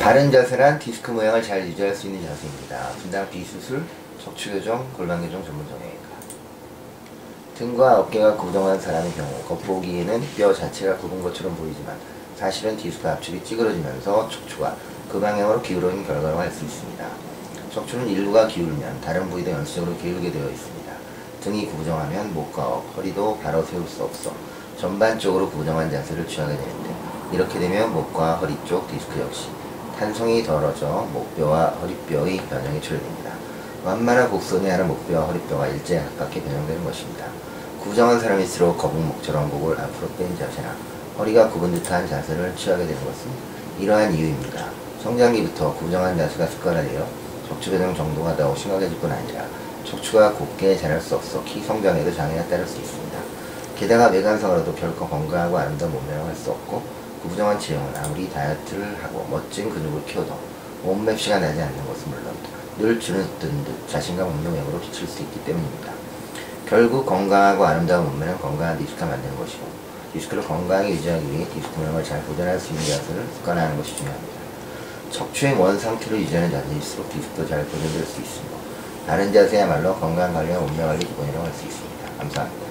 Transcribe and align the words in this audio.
바른 0.00 0.32
자세란 0.32 0.78
디스크 0.78 1.10
모양을 1.10 1.42
잘 1.42 1.60
유지할 1.68 1.94
수 1.94 2.06
있는 2.06 2.26
자세입니다. 2.26 2.88
분당 3.02 3.28
비수술, 3.28 3.84
척추교정, 4.24 4.90
골반교정 4.96 5.44
전문 5.44 5.66
정형외과. 5.68 6.00
등과 7.58 8.00
어깨가 8.00 8.34
고정한 8.36 8.80
사람의 8.80 9.12
경우 9.12 9.30
겉보기에는 9.46 10.22
뼈 10.38 10.54
자체가 10.54 10.96
굽은 10.96 11.22
것처럼 11.22 11.54
보이지만 11.54 11.94
사실은 12.34 12.78
디스크 12.78 13.06
압축이 13.06 13.44
찌그러지면서 13.44 14.30
척추가 14.30 14.74
그 15.10 15.20
방향으로 15.20 15.60
기울어진 15.60 16.06
결과로 16.06 16.38
할 16.38 16.50
수 16.50 16.64
있습니다. 16.64 17.06
척추는 17.70 18.08
일부가 18.08 18.46
기울면 18.46 19.02
다른 19.02 19.28
부위도 19.28 19.50
연쇄적으로 19.50 19.94
기울게 19.98 20.32
되어 20.32 20.48
있습니다. 20.48 20.92
등이 21.42 21.66
구부정하면 21.66 22.32
목과 22.32 22.66
억, 22.66 22.96
허리도 22.96 23.38
바로 23.42 23.62
세울 23.64 23.86
수 23.86 24.02
없어 24.02 24.32
전반적으로 24.78 25.50
구부정한 25.50 25.90
자세를 25.90 26.26
취하게 26.26 26.56
되는데 26.56 26.94
이렇게 27.32 27.58
되면 27.58 27.92
목과 27.92 28.36
허리 28.36 28.56
쪽 28.66 28.90
디스크 28.90 29.20
역시 29.20 29.48
탄성이 30.00 30.42
덜어져 30.42 31.06
목뼈와 31.12 31.66
허리뼈의 31.82 32.38
변형이 32.48 32.80
초래됩니다. 32.80 33.32
완만한 33.84 34.30
곡선에 34.30 34.70
하는 34.70 34.88
목뼈와 34.88 35.26
허리뼈가 35.26 35.66
일제에 35.66 36.02
가깝게 36.02 36.40
변형되는 36.40 36.82
것입니다. 36.82 37.26
구부정한 37.82 38.18
사람일수록 38.18 38.78
거북목처럼 38.78 39.50
목을 39.50 39.78
앞으로 39.78 40.08
뺀 40.16 40.34
자세나 40.38 40.74
허리가 41.18 41.50
굽은 41.50 41.72
듯한 41.72 42.08
자세를 42.08 42.56
취하게 42.56 42.86
되는 42.86 43.04
것은 43.04 43.30
이러한 43.78 44.14
이유입니다. 44.14 44.70
성장기부터 45.02 45.74
구부정한 45.74 46.16
자세가 46.16 46.46
습관화되어 46.46 47.06
척추 47.46 47.70
변형 47.70 47.94
정도가 47.94 48.36
더 48.36 48.56
심각해질 48.56 48.98
뿐 49.00 49.12
아니라 49.12 49.44
척추가 49.84 50.32
곱게 50.32 50.78
자랄 50.78 50.98
수 50.98 51.16
없어 51.16 51.44
키 51.44 51.60
성장에도 51.60 52.10
장애가 52.14 52.48
따를 52.48 52.66
수 52.66 52.78
있습니다. 52.78 53.18
게다가 53.76 54.06
외관상으로도 54.06 54.74
결코 54.76 55.06
건강하고 55.06 55.58
아름다운 55.58 55.92
몸매를 55.92 56.24
할수 56.24 56.52
없고 56.52 56.99
구부정한 57.22 57.58
체형은 57.58 57.96
아무리 57.96 58.30
다이어트를 58.30 59.02
하고 59.02 59.26
멋진 59.30 59.68
근육을 59.70 60.04
키워도 60.06 60.38
몸맵시가 60.82 61.38
나지 61.38 61.60
않는 61.60 61.86
것은 61.86 62.10
물론 62.10 62.34
늘 62.78 62.98
주눅 62.98 63.38
든 63.38 63.64
듯 63.64 63.88
자신감 63.88 64.26
외모로 64.44 64.80
비칠 64.80 65.06
수 65.06 65.22
있기 65.22 65.44
때문입니다. 65.44 65.92
결국 66.66 67.04
건강하고 67.04 67.64
아름다운 67.66 68.06
몸매는 68.06 68.38
건강한 68.38 68.78
디스크가 68.78 69.06
만드는 69.06 69.36
것이고 69.36 69.66
디스크를 70.12 70.42
건강하게 70.42 70.90
유지하기 70.90 71.30
위해 71.32 71.46
디스크 71.52 71.78
모양을 71.78 72.02
잘 72.02 72.22
보존할 72.22 72.58
수 72.58 72.70
있는 72.70 72.84
자세를 72.84 73.26
습관화하는 73.36 73.76
것이 73.76 73.96
중요합니다. 73.96 74.40
척추의 75.10 75.54
원 75.54 75.78
상태를 75.78 76.20
유지하는 76.20 76.50
자세일수록 76.50 77.10
디스크도 77.10 77.48
잘 77.48 77.64
보존될 77.64 78.04
수 78.04 78.20
있으며 78.22 78.48
바른 79.06 79.32
자세야말로 79.32 79.94
건강 79.96 80.32
관리와 80.32 80.60
몸매 80.60 80.82
관리 80.82 81.04
기본이라고 81.04 81.44
할 81.44 81.52
수 81.52 81.66
있습니다. 81.66 82.16
감사합니다. 82.18 82.60